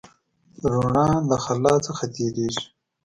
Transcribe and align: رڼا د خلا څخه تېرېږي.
رڼا 0.73 1.07
د 1.29 1.31
خلا 1.43 1.75
څخه 1.87 2.03
تېرېږي. 2.15 2.63